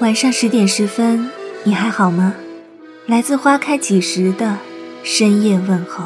[0.00, 1.28] 晚上十点十分，
[1.62, 2.34] 你还好吗？
[3.06, 4.56] 来自花开几时的
[5.02, 6.04] 深夜问候。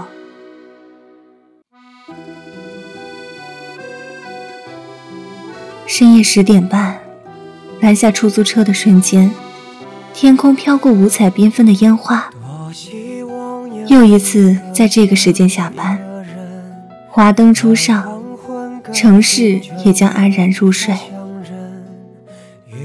[5.87, 6.99] 深夜十点半，
[7.81, 9.31] 拦下出租车的瞬间，
[10.13, 12.29] 天空飘过五彩缤纷的烟花。
[13.87, 16.01] 又一次在这个时间下班，
[17.09, 18.21] 华灯初上，
[18.93, 20.97] 城市也将安然入睡。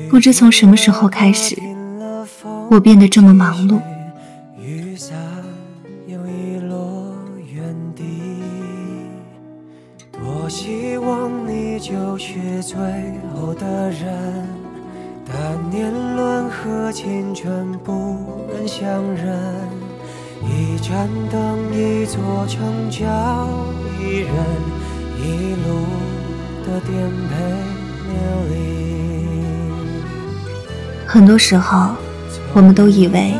[0.10, 1.56] 不知从什么时候开始，
[2.72, 3.80] 我变得这么忙碌。
[4.60, 5.16] 雨伞
[6.08, 7.16] 又遗落
[7.54, 8.04] 原地
[10.12, 12.78] 多希望你就是最
[13.34, 14.48] 后的人，
[15.26, 19.38] 但年轮和青春不忍相认。
[20.42, 23.48] 一盏灯，一座城，叫
[24.00, 24.29] 一人，
[31.12, 31.90] 很多时候，
[32.54, 33.34] 我们都以为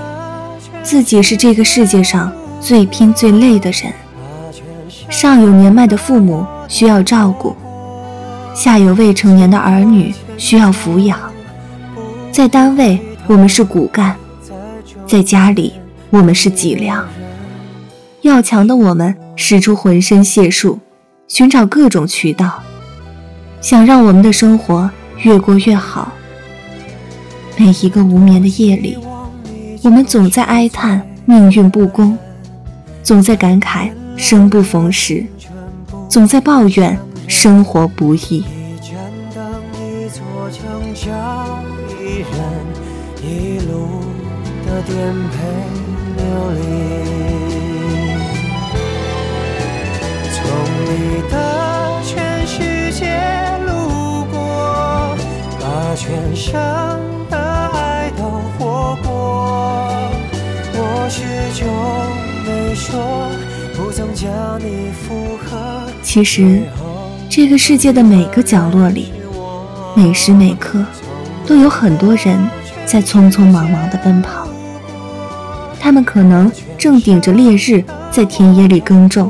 [0.82, 3.94] 自己是这个世界上最拼最累的人。
[5.08, 7.56] 上有年迈的父母需要照顾，
[8.56, 11.20] 下有未成年的儿女需要抚养。
[12.32, 14.16] 在单位，我们是骨干；
[15.06, 15.74] 在家里，
[16.10, 17.08] 我们是脊梁。
[18.22, 20.80] 要强的我们使出浑身解数，
[21.28, 22.64] 寻找各种渠道，
[23.62, 26.14] 想让我们的生活越过越好。
[27.60, 28.98] 每一个无眠的夜里，
[29.84, 32.18] 我们总在哀叹命运不公，
[33.04, 35.26] 总在感慨生不逢时，
[36.08, 38.46] 总在抱怨生活不易。
[50.32, 50.46] 从
[50.86, 53.20] 你的全世界
[53.68, 55.18] 路过，
[55.60, 57.09] 把全生。
[66.02, 66.62] 其实，
[67.30, 69.12] 这个世界的每个角落里，
[69.96, 70.84] 每时每刻，
[71.46, 72.38] 都有很多人
[72.86, 74.48] 在匆匆忙忙的奔跑。
[75.80, 79.30] 他们可能正顶着烈日在田野里耕种，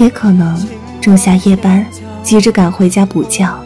[0.00, 0.66] 也可能
[1.00, 1.84] 正下夜班
[2.22, 3.58] 急着赶回家补觉，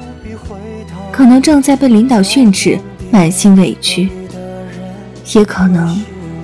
[1.12, 2.78] 可能正在被领导训斥，
[3.10, 4.10] 满心委屈，
[5.34, 6.02] 也可能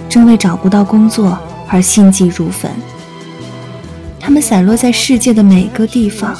[0.09, 1.39] 正为找不到工作。
[1.67, 2.71] 而心急如焚，
[4.25, 6.35] 他们散落在世界的每个地方，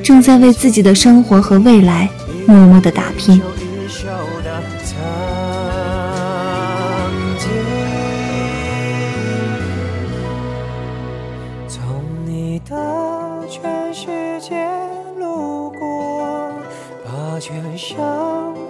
[0.00, 2.08] 正在为自己的生活和未来
[2.46, 3.42] 默默的打拼。
[11.66, 12.76] 从你的
[13.48, 14.06] 全世
[14.40, 14.54] 界
[15.18, 16.52] 路过，
[17.04, 17.98] 把全生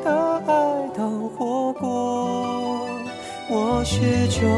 [0.02, 2.88] 的爱都活过，
[3.50, 4.00] 我始
[4.30, 4.48] 终。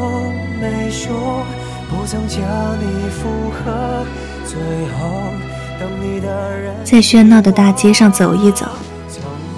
[0.61, 1.45] 没说，
[1.93, 2.41] 不曾将
[2.81, 4.05] 你附和。
[4.47, 4.59] 最
[4.97, 5.31] 后，
[5.79, 8.67] 等你的人在喧闹的大街上走一走，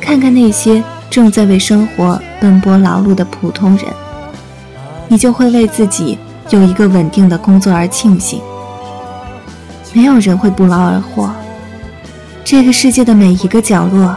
[0.00, 3.86] 看看那些正在为生活奔波劳碌的普通人，
[5.08, 6.18] 你就会为自己
[6.50, 8.40] 有一个稳定的工作而庆幸。
[9.92, 11.30] 没有人会不劳而获，
[12.44, 14.14] 这个世界的每一个角落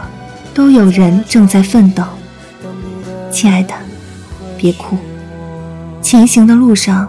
[0.52, 2.02] 都有人正在奋斗。
[3.30, 3.72] 亲爱的，
[4.56, 4.98] 别哭。
[6.02, 7.08] 前行的路上，